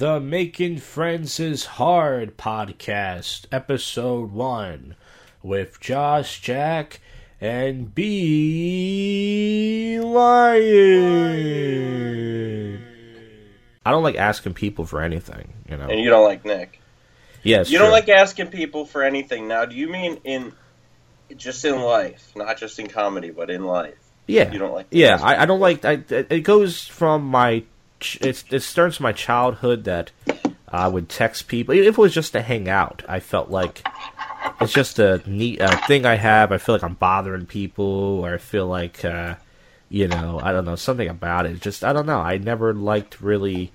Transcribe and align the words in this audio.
the 0.00 0.18
Making 0.18 0.78
Friends 0.78 1.38
is 1.38 1.66
Hard 1.66 2.36
podcast, 2.38 3.44
episode 3.52 4.32
one, 4.32 4.96
with 5.42 5.78
Josh, 5.78 6.40
Jack, 6.40 7.00
and 7.38 7.94
B 7.94 10.00
Lion. 10.02 10.62
I 13.84 13.90
don't 13.90 14.02
like 14.02 14.16
asking 14.16 14.54
people 14.54 14.86
for 14.86 15.02
anything, 15.02 15.52
you 15.68 15.76
know. 15.76 15.88
And 15.88 16.00
you 16.00 16.08
don't 16.08 16.24
like 16.24 16.46
Nick. 16.46 16.80
Yes, 17.42 17.70
You 17.70 17.78
don't 17.78 17.90
like 17.90 18.08
asking 18.08 18.46
people 18.46 18.86
for 18.86 19.02
anything. 19.02 19.48
Now, 19.48 19.66
do 19.66 19.76
you 19.76 19.88
mean 19.88 20.18
in 20.24 20.54
just 21.36 21.62
in 21.66 21.78
life, 21.78 22.32
not 22.34 22.56
just 22.56 22.78
in 22.78 22.86
comedy, 22.86 23.32
but 23.32 23.50
in 23.50 23.66
life? 23.66 23.98
Yeah, 24.26 24.50
You 24.50 24.60
don't 24.60 24.72
like. 24.72 24.86
Yeah, 24.92 25.18
I, 25.20 25.42
I 25.42 25.44
don't 25.44 25.60
like. 25.60 25.84
I, 25.84 26.02
it 26.08 26.40
goes 26.40 26.86
from 26.86 27.26
my. 27.26 27.64
It's, 28.20 28.44
it 28.50 28.62
starts 28.62 29.00
my 29.00 29.12
childhood 29.12 29.84
that 29.84 30.10
I 30.68 30.88
would 30.88 31.08
text 31.08 31.48
people. 31.48 31.74
If 31.74 31.86
it 31.86 31.98
was 31.98 32.14
just 32.14 32.32
to 32.32 32.42
hang 32.42 32.68
out, 32.68 33.02
I 33.08 33.20
felt 33.20 33.50
like 33.50 33.86
it's 34.60 34.72
just 34.72 34.98
a 34.98 35.22
neat 35.26 35.60
uh, 35.60 35.76
thing 35.86 36.06
I 36.06 36.14
have. 36.14 36.52
I 36.52 36.58
feel 36.58 36.74
like 36.74 36.84
I'm 36.84 36.94
bothering 36.94 37.46
people, 37.46 37.84
or 37.84 38.34
I 38.34 38.38
feel 38.38 38.66
like, 38.66 39.04
uh, 39.04 39.34
you 39.88 40.06
know, 40.08 40.40
I 40.42 40.52
don't 40.52 40.64
know 40.64 40.76
something 40.76 41.08
about 41.08 41.46
it. 41.46 41.60
Just 41.60 41.84
I 41.84 41.92
don't 41.92 42.06
know. 42.06 42.20
I 42.20 42.38
never 42.38 42.72
liked 42.72 43.20
really 43.20 43.72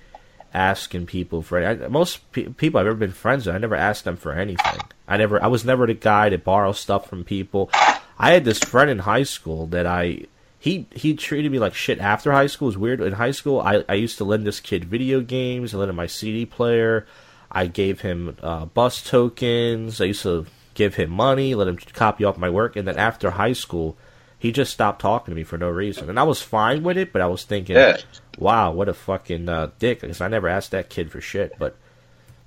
asking 0.54 1.06
people 1.06 1.42
for 1.42 1.64
I, 1.64 1.76
most 1.90 2.32
pe- 2.32 2.46
people 2.46 2.80
I've 2.80 2.88
ever 2.88 2.96
been 2.96 3.12
friends 3.12 3.46
with. 3.46 3.56
I 3.56 3.60
never 3.60 3.76
asked 3.76 4.06
them 4.06 4.16
for 4.16 4.32
anything. 4.32 4.80
I 5.08 5.18
never. 5.18 5.44
I 5.44 5.48
was 5.48 5.66
never 5.66 5.86
the 5.86 5.94
guy 5.94 6.30
to 6.30 6.38
borrow 6.38 6.72
stuff 6.72 7.10
from 7.10 7.24
people. 7.24 7.70
I 8.18 8.32
had 8.32 8.46
this 8.46 8.60
friend 8.60 8.90
in 8.90 9.00
high 9.00 9.24
school 9.24 9.68
that 9.68 9.86
I 9.86 10.26
he 10.66 10.88
he 10.90 11.14
treated 11.14 11.52
me 11.52 11.60
like 11.60 11.76
shit 11.76 12.00
after 12.00 12.32
high 12.32 12.48
school. 12.48 12.66
It 12.68 12.70
was 12.70 12.78
weird. 12.80 13.00
In 13.00 13.14
high 13.14 13.30
school, 13.30 13.62
I, 13.62 13.84
I 13.88 13.94
used 13.94 14.18
to 14.18 14.24
lend 14.24 14.48
this 14.48 14.60
kid 14.60 14.84
video 14.86 15.22
games. 15.22 15.76
I 15.76 15.78
lent 15.78 15.92
him 15.92 15.96
my 15.96 16.08
CD 16.08 16.44
player. 16.48 17.06
I 17.52 17.68
gave 17.68 18.02
him 18.02 18.36
uh, 18.42 18.66
bus 18.66 19.04
tokens. 19.04 20.02
I 20.02 20.06
used 20.06 20.24
to 20.24 20.48
give 20.74 20.96
him 20.96 21.12
money, 21.12 21.54
let 21.54 21.68
him 21.68 21.78
copy 21.78 22.24
off 22.24 22.40
my 22.40 22.50
work. 22.50 22.76
And 22.76 22.88
then 22.88 22.98
after 22.98 23.30
high 23.30 23.54
school, 23.54 23.96
he 24.40 24.52
just 24.52 24.74
stopped 24.74 25.02
talking 25.02 25.32
to 25.34 25.36
me 25.36 25.44
for 25.44 25.60
no 25.60 25.70
reason. 25.70 26.10
And 26.10 26.20
I 26.20 26.24
was 26.24 26.42
fine 26.42 26.82
with 26.82 26.98
it, 26.98 27.14
but 27.14 27.22
I 27.22 27.28
was 27.28 27.44
thinking, 27.44 27.76
Yeah. 27.76 27.98
wow, 28.40 28.72
what 28.72 28.90
a 28.90 28.96
fucking 28.96 29.48
uh, 29.48 29.70
dick. 29.78 30.02
Because 30.02 30.20
I 30.20 30.30
never 30.30 30.48
asked 30.48 30.72
that 30.72 30.90
kid 30.90 31.12
for 31.12 31.22
shit. 31.22 31.54
But 31.60 31.78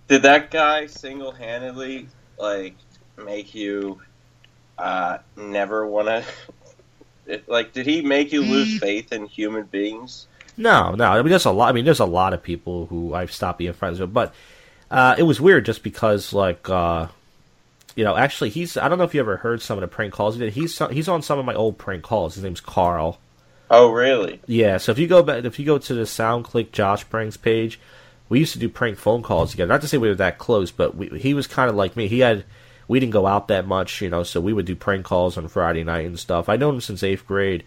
Did 0.09 0.23
that 0.23 0.51
guy 0.51 0.87
single-handedly 0.87 2.09
like 2.37 2.75
make 3.17 3.55
you 3.55 4.01
uh, 4.77 5.19
never 5.37 5.87
want 5.87 6.09
to? 6.09 6.25
Like, 7.47 7.73
did 7.73 7.87
he 7.87 8.01
make 8.03 8.33
you 8.33 8.43
lose 8.43 8.79
faith 8.79 9.13
in 9.13 9.27
human 9.27 9.65
beings? 9.65 10.27
No, 10.57 10.93
no. 10.93 11.05
I 11.05 11.23
mean, 11.23 11.31
there's 11.31 11.45
a 11.45 11.51
lot. 11.53 11.69
I 11.69 11.73
mean, 11.73 11.85
there's 11.85 12.01
a 12.01 12.05
lot 12.05 12.33
of 12.33 12.43
people 12.43 12.87
who 12.87 13.15
I've 13.15 13.33
stopped 13.33 13.59
being 13.59 13.73
friends 13.73 14.01
with, 14.01 14.13
but 14.13 14.35
uh, 14.91 15.15
it 15.19 15.23
was 15.23 15.41
weird 15.41 15.65
just 15.65 15.83
because, 15.83 16.33
like, 16.33 16.69
uh, 16.69 17.09
you 17.95 18.05
know, 18.05 18.17
actually, 18.17 18.51
he's. 18.51 18.77
I 18.77 18.89
don't 18.89 18.99
know 18.99 19.05
if 19.05 19.15
you 19.15 19.21
ever 19.21 19.37
heard 19.37 19.63
some 19.63 19.79
of 19.79 19.83
the 19.83 19.89
prank 19.89 20.13
calls 20.13 20.35
he 20.35 20.41
did. 20.41 20.53
He's 20.53 20.79
he's 20.91 21.09
on 21.09 21.23
some 21.23 21.39
of 21.39 21.45
my 21.45 21.55
old 21.55 21.79
prank 21.79 22.03
calls. 22.03 22.35
His 22.35 22.45
name's 22.45 22.61
Carl. 22.61 23.19
Oh, 23.71 23.91
really? 23.91 24.41
Yeah. 24.47 24.79
So 24.79 24.93
if 24.93 24.99
you 24.99 25.07
go 25.07 25.23
back, 25.23 25.45
if 25.45 25.59
you 25.59 25.67
go 25.67 25.79
to 25.79 25.95
the 25.95 26.03
SoundClick 26.03 26.73
Josh 26.73 27.09
pranks 27.09 27.37
page, 27.37 27.79
we 28.29 28.39
used 28.39 28.55
to 28.55 28.59
do 28.59 28.69
prank 28.69 28.99
phone 28.99 29.23
calls 29.23 29.51
together. 29.51 29.69
Not 29.69 29.83
to 29.83 29.89
say 29.89 29.99
we 29.99 30.09
were 30.09 30.15
that 30.15 30.39
close, 30.39 30.71
but 30.71 30.97
we, 30.97 31.09
he 31.19 31.35
was 31.35 31.47
kind 31.47 31.69
of 31.69 31.77
like 31.77 31.97
me. 31.97 32.09
He 32.09 32.21
had. 32.21 32.45
We 32.89 32.99
didn't 32.99 33.13
go 33.13 33.27
out 33.27 33.49
that 33.49 33.67
much, 33.67 34.01
you 34.01 34.11
know, 34.11 34.23
so 34.23 34.41
we 34.41 34.53
would 34.53 34.67
do 34.67 34.75
prank 34.75 35.05
calls 35.05 35.37
on 35.37 35.47
Friday 35.49 35.85
night 35.85 36.07
and 36.07 36.19
stuff. 36.19 36.49
I 36.49 36.57
known 36.57 36.77
him 36.77 36.81
since 36.81 37.03
eighth 37.03 37.27
grade. 37.27 37.65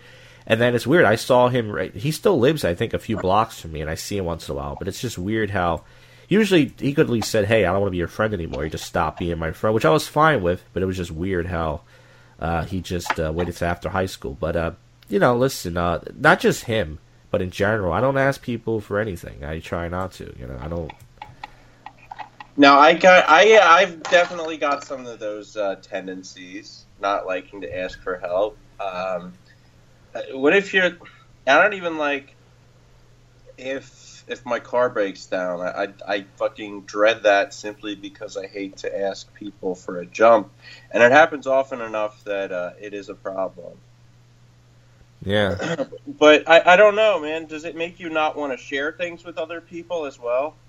And 0.47 0.59
then 0.59 0.73
it's 0.75 0.88
weird. 0.88 1.05
I 1.05 1.16
saw 1.16 1.50
him. 1.50 1.72
Right, 1.72 1.94
he 1.95 2.11
still 2.11 2.39
lives, 2.39 2.66
I 2.66 2.73
think, 2.73 2.94
a 2.94 3.00
few 3.00 3.17
blocks 3.17 3.59
from 3.59 3.72
me, 3.72 3.81
and 3.81 3.89
I 3.89 3.95
see 3.95 4.17
him 4.17 4.25
once 4.25 4.50
in 4.50 4.53
a 4.53 4.55
while. 4.55 4.75
But 4.78 4.88
it's 4.88 5.02
just 5.02 5.17
weird 5.17 5.52
how. 5.52 5.83
Usually, 6.28 6.73
he 6.80 6.94
could 6.94 7.08
at 7.08 7.11
least 7.11 7.30
said, 7.30 7.45
"Hey, 7.45 7.66
I 7.66 7.72
don't 7.72 7.81
want 7.81 7.89
to 7.89 7.91
be 7.91 7.97
your 7.97 8.08
friend 8.08 8.33
anymore." 8.33 8.63
He 8.63 8.69
just 8.69 8.86
stopped 8.86 9.19
being 9.19 9.38
my 9.38 9.52
friend, 9.52 9.73
which 9.73 9.86
I 9.86 9.91
was 9.91 10.08
fine 10.08 10.41
with. 10.41 10.63
But 10.73 10.81
it 10.81 10.88
was 10.88 10.97
just 10.97 11.11
weird 11.11 11.45
how 11.45 11.81
uh, 12.39 12.63
he 12.63 12.81
just 12.81 13.19
uh, 13.19 13.31
waited 13.33 13.56
till 13.56 13.67
after 13.67 13.89
high 13.89 14.07
school. 14.07 14.35
But 14.40 14.56
uh, 14.56 14.72
you 15.09 15.19
know, 15.19 15.38
listen, 15.38 15.78
uh, 15.78 16.01
not 16.17 16.40
just 16.40 16.63
him, 16.63 17.00
but 17.29 17.41
in 17.41 17.51
general, 17.51 17.94
I 17.94 18.01
don't 18.01 18.17
ask 18.17 18.41
people 18.41 18.81
for 18.81 19.00
anything. 19.00 19.44
I 19.44 19.59
try 19.59 19.88
not 19.90 20.13
to. 20.13 20.34
You 20.40 20.47
know, 20.47 20.57
I 20.59 20.67
don't. 20.67 20.91
Now, 22.57 22.79
I 22.79 22.94
got, 22.95 23.25
I, 23.29 23.59
I've 23.59 24.03
definitely 24.03 24.57
got 24.57 24.85
some 24.85 25.07
of 25.07 25.19
those 25.19 25.56
uh, 25.56 25.78
tendencies, 25.84 26.88
not 27.00 27.25
liking 27.28 27.62
to 27.62 27.78
ask 27.79 28.01
for 28.01 28.19
help. 28.19 28.62
Um, 28.79 29.39
uh, 30.16 30.22
what 30.34 30.56
if 30.56 30.73
you're? 30.73 30.91
I 31.47 31.61
don't 31.61 31.73
even 31.75 31.97
like 31.97 32.38
if 33.57 34.25
if 34.28 34.45
my 34.45 34.59
car 34.59 34.90
breaks 34.91 35.28
down. 35.28 35.61
I, 35.61 35.85
I 35.85 36.16
I 36.16 36.28
fucking 36.38 36.85
dread 36.85 37.23
that 37.23 37.53
simply 37.53 37.95
because 37.95 38.38
I 38.38 38.47
hate 38.47 38.78
to 38.79 39.00
ask 39.00 39.34
people 39.35 39.75
for 39.75 40.00
a 40.00 40.07
jump, 40.07 40.53
and 40.91 41.03
it 41.03 41.13
happens 41.13 41.47
often 41.47 41.81
enough 41.81 42.23
that 42.25 42.51
uh, 42.53 42.72
it 42.81 42.94
is 42.95 43.09
a 43.09 43.16
problem. 43.16 43.81
Yeah. 45.25 45.57
But 46.07 46.50
I, 46.50 46.73
I 46.73 46.78
don't 46.78 46.95
know, 46.95 47.22
man. 47.22 47.47
Does 47.47 47.66
it 47.66 47.75
make 47.78 48.00
you 48.00 48.09
not 48.09 48.38
want 48.38 48.53
to 48.53 48.57
share 48.57 48.91
things 48.94 49.25
with 49.25 49.38
other 49.38 49.61
people 49.61 50.06
as 50.06 50.19
well? 50.19 50.59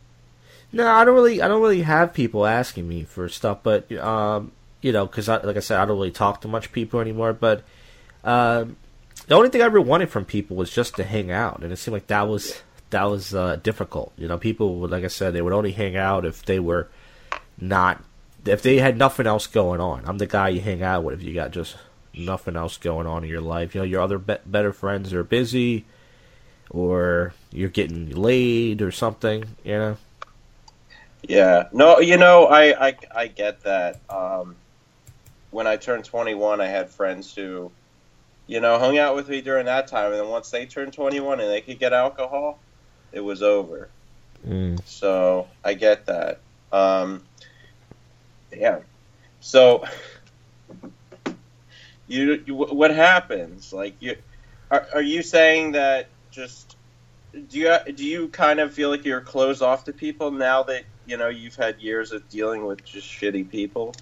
No, 0.72 0.90
I 0.90 1.04
don't 1.04 1.14
really. 1.14 1.42
I 1.42 1.48
don't 1.48 1.60
really 1.60 1.82
have 1.82 2.14
people 2.14 2.46
asking 2.46 2.88
me 2.88 3.04
for 3.04 3.28
stuff, 3.28 3.58
but 3.62 3.92
um, 3.92 4.52
you 4.80 4.92
know, 4.92 5.06
because 5.06 5.28
like 5.28 5.56
I 5.56 5.60
said, 5.60 5.78
I 5.78 5.84
don't 5.84 5.96
really 5.96 6.10
talk 6.10 6.40
to 6.42 6.48
much 6.48 6.72
people 6.72 7.00
anymore. 7.00 7.34
But 7.34 7.62
um, 8.24 8.76
the 9.26 9.34
only 9.34 9.50
thing 9.50 9.60
I 9.60 9.66
ever 9.66 9.80
wanted 9.80 10.10
from 10.10 10.24
people 10.24 10.56
was 10.56 10.70
just 10.70 10.96
to 10.96 11.04
hang 11.04 11.30
out, 11.30 11.62
and 11.62 11.72
it 11.72 11.76
seemed 11.76 11.92
like 11.92 12.06
that 12.06 12.26
was 12.26 12.62
that 12.90 13.04
was 13.04 13.34
uh, 13.34 13.56
difficult. 13.56 14.12
You 14.16 14.28
know, 14.28 14.38
people 14.38 14.76
would, 14.76 14.90
like 14.90 15.04
I 15.04 15.08
said, 15.08 15.32
they 15.32 15.42
would 15.42 15.52
only 15.52 15.72
hang 15.72 15.96
out 15.96 16.24
if 16.24 16.44
they 16.44 16.58
were 16.58 16.88
not 17.60 18.02
if 18.46 18.62
they 18.62 18.78
had 18.78 18.96
nothing 18.96 19.26
else 19.26 19.46
going 19.46 19.80
on. 19.80 20.02
I'm 20.06 20.18
the 20.18 20.26
guy 20.26 20.48
you 20.50 20.60
hang 20.60 20.82
out 20.82 21.04
with 21.04 21.20
if 21.20 21.22
you 21.22 21.34
got 21.34 21.50
just 21.50 21.76
nothing 22.14 22.56
else 22.56 22.76
going 22.78 23.06
on 23.06 23.24
in 23.24 23.30
your 23.30 23.40
life. 23.40 23.74
You 23.74 23.82
know, 23.82 23.86
your 23.86 24.00
other 24.00 24.18
be- 24.18 24.36
better 24.46 24.72
friends 24.72 25.12
are 25.12 25.22
busy, 25.22 25.84
or 26.70 27.34
you're 27.50 27.68
getting 27.68 28.10
laid 28.10 28.80
or 28.80 28.90
something. 28.90 29.44
You 29.64 29.72
know. 29.78 29.96
Yeah. 31.22 31.68
No, 31.72 32.00
you 32.00 32.16
know, 32.16 32.46
I 32.46 32.88
I, 32.88 32.96
I 33.14 33.26
get 33.28 33.62
that. 33.62 34.00
Um, 34.10 34.56
when 35.50 35.66
I 35.66 35.76
turned 35.76 36.04
21, 36.04 36.60
I 36.60 36.66
had 36.66 36.88
friends 36.88 37.34
who, 37.34 37.70
you 38.46 38.60
know, 38.60 38.78
hung 38.78 38.98
out 38.98 39.14
with 39.14 39.28
me 39.28 39.42
during 39.42 39.66
that 39.66 39.86
time, 39.86 40.10
and 40.12 40.20
then 40.20 40.28
once 40.28 40.50
they 40.50 40.66
turned 40.66 40.92
21 40.94 41.40
and 41.40 41.50
they 41.50 41.60
could 41.60 41.78
get 41.78 41.92
alcohol, 41.92 42.58
it 43.12 43.20
was 43.20 43.42
over. 43.42 43.88
Mm. 44.46 44.80
So 44.86 45.46
I 45.64 45.74
get 45.74 46.06
that. 46.06 46.40
Um, 46.72 47.22
yeah. 48.50 48.80
So 49.40 49.84
you, 52.08 52.42
you 52.46 52.54
what 52.54 52.90
happens? 52.90 53.72
Like 53.72 53.94
you 54.00 54.16
are, 54.70 54.86
are 54.94 55.02
you 55.02 55.22
saying 55.22 55.72
that 55.72 56.08
just 56.30 56.76
do 57.32 57.58
you 57.58 57.76
do 57.94 58.04
you 58.04 58.28
kind 58.28 58.60
of 58.60 58.72
feel 58.72 58.90
like 58.90 59.04
you're 59.04 59.20
closed 59.20 59.62
off 59.62 59.84
to 59.84 59.92
people 59.92 60.30
now 60.30 60.62
that 60.64 60.84
you 61.06 61.16
know 61.16 61.28
you've 61.28 61.56
had 61.56 61.80
years 61.80 62.12
of 62.12 62.28
dealing 62.28 62.66
with 62.66 62.84
just 62.84 63.08
shitty 63.08 63.48
people? 63.50 63.94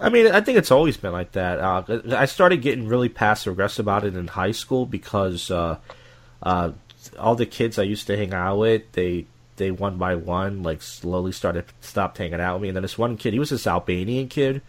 I 0.00 0.08
mean, 0.08 0.28
I 0.28 0.40
think 0.40 0.58
it's 0.58 0.70
always 0.70 0.96
been 0.96 1.12
like 1.12 1.32
that. 1.32 1.60
Uh, 1.60 2.00
I 2.16 2.24
started 2.26 2.62
getting 2.62 2.88
really 2.88 3.08
passive 3.08 3.52
aggressive 3.52 3.84
about 3.84 4.04
it 4.04 4.16
in 4.16 4.26
high 4.26 4.52
school 4.52 4.86
because 4.86 5.50
uh, 5.50 5.78
uh, 6.42 6.72
all 7.18 7.34
the 7.34 7.46
kids 7.46 7.78
I 7.78 7.82
used 7.82 8.06
to 8.08 8.16
hang 8.16 8.32
out 8.32 8.58
with, 8.58 8.90
they 8.92 9.26
they 9.56 9.70
one 9.70 9.96
by 9.96 10.14
one 10.14 10.62
like 10.62 10.82
slowly 10.82 11.32
started 11.32 11.64
stopped 11.80 12.18
hanging 12.18 12.40
out 12.40 12.54
with 12.54 12.62
me. 12.62 12.68
And 12.68 12.76
then 12.76 12.82
this 12.82 12.98
one 12.98 13.16
kid, 13.16 13.32
he 13.32 13.38
was 13.38 13.50
this 13.50 13.66
Albanian 13.66 14.28
kid, 14.28 14.62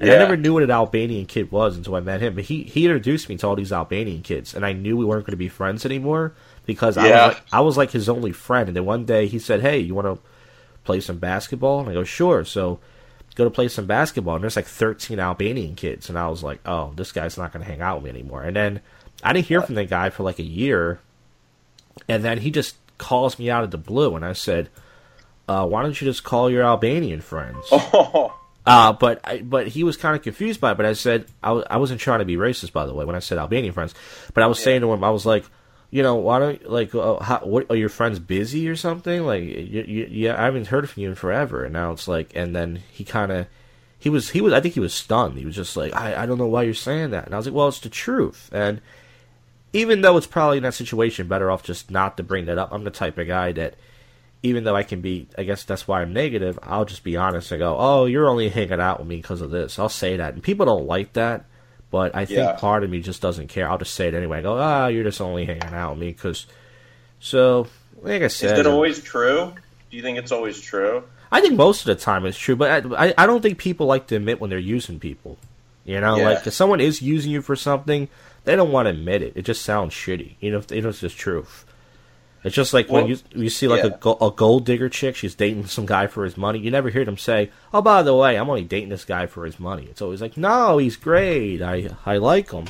and 0.00 0.10
I 0.10 0.18
never 0.18 0.36
knew 0.36 0.54
what 0.54 0.62
an 0.62 0.70
Albanian 0.70 1.26
kid 1.26 1.50
was 1.50 1.76
until 1.76 1.94
I 1.96 2.00
met 2.00 2.20
him. 2.20 2.34
But 2.34 2.44
he 2.44 2.62
he 2.62 2.84
introduced 2.84 3.28
me 3.28 3.36
to 3.38 3.46
all 3.46 3.56
these 3.56 3.72
Albanian 3.72 4.22
kids, 4.22 4.54
and 4.54 4.64
I 4.64 4.72
knew 4.72 4.96
we 4.96 5.04
weren't 5.04 5.24
going 5.24 5.32
to 5.32 5.36
be 5.36 5.48
friends 5.48 5.84
anymore 5.84 6.34
because 6.66 6.96
I 6.96 7.04
was 7.04 7.10
like, 7.34 7.42
I 7.52 7.60
was 7.60 7.76
like 7.76 7.90
his 7.90 8.08
only 8.08 8.32
friend. 8.32 8.68
And 8.68 8.76
then 8.76 8.84
one 8.84 9.04
day 9.04 9.26
he 9.26 9.38
said, 9.38 9.60
"Hey, 9.60 9.78
you 9.78 9.94
want 9.94 10.06
to 10.06 10.20
play 10.84 11.00
some 11.00 11.18
basketball?" 11.18 11.80
And 11.80 11.88
I 11.88 11.94
go, 11.94 12.04
"Sure." 12.04 12.44
So 12.44 12.78
go 13.34 13.44
to 13.44 13.50
play 13.50 13.68
some 13.68 13.86
basketball, 13.86 14.34
and 14.34 14.42
there's 14.42 14.56
like 14.56 14.66
13 14.66 15.20
Albanian 15.20 15.76
kids, 15.76 16.08
and 16.08 16.18
I 16.18 16.28
was 16.28 16.42
like, 16.42 16.60
"Oh, 16.66 16.92
this 16.96 17.12
guy's 17.12 17.38
not 17.38 17.52
going 17.52 17.64
to 17.64 17.70
hang 17.70 17.80
out 17.80 18.02
with 18.02 18.12
me 18.12 18.20
anymore." 18.20 18.42
And 18.42 18.56
then 18.56 18.80
I 19.22 19.32
didn't 19.32 19.46
hear 19.46 19.62
from 19.62 19.76
the 19.76 19.84
guy 19.84 20.10
for 20.10 20.24
like 20.24 20.38
a 20.38 20.44
year, 20.44 21.00
and 22.08 22.24
then 22.24 22.38
he 22.38 22.50
just 22.50 22.76
calls 22.98 23.38
me 23.38 23.48
out 23.48 23.64
of 23.64 23.70
the 23.70 23.78
blue, 23.78 24.14
and 24.16 24.24
I 24.24 24.32
said, 24.32 24.68
uh, 25.48 25.66
"Why 25.66 25.82
don't 25.82 26.00
you 26.00 26.04
just 26.04 26.24
call 26.24 26.50
your 26.50 26.64
Albanian 26.64 27.20
friends?" 27.20 27.66
Oh, 27.72 28.34
Uh, 28.66 28.92
but 28.92 29.20
I, 29.24 29.38
but 29.40 29.68
he 29.68 29.82
was 29.82 29.96
kind 29.96 30.14
of 30.14 30.22
confused 30.22 30.60
by 30.60 30.72
it. 30.72 30.76
But 30.76 30.86
I 30.86 30.92
said 30.92 31.26
I, 31.42 31.48
w- 31.48 31.66
I 31.70 31.78
wasn't 31.78 32.00
trying 32.00 32.18
to 32.18 32.24
be 32.24 32.36
racist, 32.36 32.72
by 32.72 32.84
the 32.86 32.94
way, 32.94 33.04
when 33.04 33.16
I 33.16 33.20
said 33.20 33.38
Albanian 33.38 33.72
friends. 33.72 33.94
But 34.34 34.42
I 34.42 34.46
was 34.46 34.62
saying 34.62 34.82
to 34.82 34.92
him, 34.92 35.02
I 35.02 35.10
was 35.10 35.24
like, 35.24 35.44
you 35.90 36.02
know, 36.02 36.16
why 36.16 36.38
don't 36.38 36.60
you 36.60 36.68
like, 36.68 36.94
uh, 36.94 37.18
how, 37.20 37.38
what 37.38 37.70
are 37.70 37.76
your 37.76 37.88
friends 37.88 38.18
busy 38.18 38.68
or 38.68 38.76
something? 38.76 39.24
Like, 39.24 39.42
you, 39.42 39.84
you, 39.86 40.08
yeah, 40.10 40.38
I 40.38 40.44
haven't 40.44 40.66
heard 40.66 40.88
from 40.90 41.02
you 41.02 41.08
in 41.08 41.14
forever, 41.14 41.64
and 41.64 41.72
now 41.72 41.92
it's 41.92 42.06
like, 42.08 42.32
and 42.34 42.54
then 42.54 42.82
he 42.90 43.04
kind 43.04 43.32
of. 43.32 43.46
He 44.00 44.10
was, 44.10 44.30
he 44.30 44.40
was, 44.40 44.52
I 44.52 44.60
think 44.60 44.74
he 44.74 44.80
was 44.80 44.94
stunned. 44.94 45.36
He 45.38 45.44
was 45.44 45.56
just 45.56 45.76
like, 45.76 45.92
I, 45.92 46.22
I 46.22 46.26
don't 46.26 46.38
know 46.38 46.46
why 46.46 46.62
you're 46.62 46.72
saying 46.72 47.10
that. 47.10 47.24
And 47.24 47.34
I 47.34 47.36
was 47.36 47.46
like, 47.46 47.54
well, 47.54 47.66
it's 47.66 47.80
the 47.80 47.88
truth. 47.88 48.48
And 48.52 48.80
even 49.72 50.02
though 50.02 50.16
it's 50.16 50.26
probably 50.26 50.58
in 50.58 50.62
that 50.62 50.74
situation 50.74 51.26
better 51.26 51.50
off 51.50 51.64
just 51.64 51.90
not 51.90 52.16
to 52.16 52.22
bring 52.22 52.46
that 52.46 52.58
up, 52.58 52.70
I'm 52.70 52.84
the 52.84 52.92
type 52.92 53.18
of 53.18 53.26
guy 53.26 53.50
that 53.52 53.74
even 54.42 54.64
though 54.64 54.76
I 54.76 54.82
can 54.84 55.00
be, 55.00 55.26
I 55.36 55.42
guess 55.42 55.64
that's 55.64 55.88
why 55.88 56.00
I'm 56.02 56.12
negative. 56.12 56.58
I'll 56.62 56.84
just 56.84 57.02
be 57.04 57.16
honest 57.16 57.50
and 57.52 57.58
go, 57.58 57.76
"Oh, 57.78 58.04
you're 58.06 58.28
only 58.28 58.48
hanging 58.48 58.80
out 58.80 58.98
with 59.00 59.08
me 59.08 59.16
because 59.16 59.40
of 59.40 59.50
this." 59.50 59.78
I'll 59.78 59.88
say 59.88 60.16
that, 60.16 60.34
and 60.34 60.42
people 60.42 60.66
don't 60.66 60.86
like 60.86 61.14
that. 61.14 61.44
But 61.90 62.14
I 62.14 62.26
think 62.26 62.38
Yeah. 62.40 62.52
part 62.52 62.84
of 62.84 62.90
me 62.90 63.00
just 63.00 63.22
doesn't 63.22 63.48
care. 63.48 63.68
I'll 63.68 63.78
just 63.78 63.94
say 63.94 64.08
it 64.08 64.14
anyway. 64.14 64.38
I 64.38 64.42
go, 64.42 64.58
"Ah, 64.58 64.88
you're 64.88 65.04
just 65.04 65.20
only 65.20 65.44
hanging 65.46 65.62
out 65.74 65.92
with 65.92 65.98
me 66.00 66.08
because." 66.08 66.46
So, 67.20 67.66
like 68.02 68.22
I 68.22 68.28
said. 68.28 68.52
Is 68.54 68.58
it 68.60 68.66
always 68.66 69.02
true? 69.02 69.52
Do 69.90 69.96
you 69.96 70.02
think 70.02 70.18
it's 70.18 70.32
always 70.32 70.60
true? 70.60 71.02
I 71.32 71.40
think 71.40 71.54
most 71.56 71.80
of 71.80 71.86
the 71.86 71.94
time 72.02 72.24
it's 72.26 72.38
true, 72.38 72.56
but 72.56 72.86
I, 72.96 73.14
I, 73.18 73.26
don't 73.26 73.42
think 73.42 73.58
people 73.58 73.86
like 73.86 74.06
to 74.08 74.16
admit 74.16 74.40
when 74.40 74.48
they're 74.50 74.58
using 74.58 74.98
people. 74.98 75.36
You 75.84 76.00
know, 76.00 76.16
Yeah. 76.16 76.28
like 76.30 76.46
if 76.46 76.52
someone 76.54 76.80
is 76.80 77.02
using 77.02 77.32
you 77.32 77.42
for 77.42 77.56
something, 77.56 78.08
they 78.44 78.56
don't 78.56 78.72
want 78.72 78.86
to 78.86 78.90
admit 78.90 79.22
it. 79.22 79.32
It 79.34 79.42
just 79.42 79.62
sounds 79.62 79.92
shitty. 79.94 80.34
You 80.40 80.52
know, 80.52 80.58
if 80.58 80.70
you 80.70 80.80
know 80.82 80.90
it's 80.90 81.00
just 81.00 81.18
truth. 81.18 81.64
It's 82.44 82.54
just 82.54 82.72
like 82.72 82.88
when 82.88 83.08
you 83.08 83.18
you 83.34 83.50
see 83.50 83.66
like 83.66 83.82
a, 83.84 83.88
yeah. 83.88 83.96
go- 83.98 84.18
a 84.20 84.30
gold 84.30 84.64
digger 84.64 84.88
chick, 84.88 85.16
she's 85.16 85.34
dating 85.34 85.66
some 85.66 85.86
guy 85.86 86.06
for 86.06 86.24
his 86.24 86.36
money. 86.36 86.60
You 86.60 86.70
never 86.70 86.88
hear 86.88 87.04
them 87.04 87.18
say, 87.18 87.50
"Oh, 87.74 87.82
by 87.82 88.02
the 88.02 88.14
way, 88.14 88.36
I'm 88.36 88.48
only 88.48 88.64
dating 88.64 88.90
this 88.90 89.04
guy 89.04 89.26
for 89.26 89.44
his 89.44 89.58
money." 89.58 89.84
It's 89.90 90.00
always 90.00 90.20
like, 90.20 90.36
"No, 90.36 90.78
he's 90.78 90.96
great. 90.96 91.60
I 91.62 91.90
I 92.06 92.18
like 92.18 92.52
him." 92.52 92.66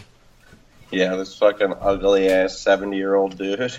Yeah, 0.91 1.17
this 1.17 1.37
fucking 1.37 1.75
ugly 1.81 2.29
ass 2.31 2.59
seventy 2.59 2.97
year 2.97 3.15
old 3.15 3.37
dude. 3.37 3.77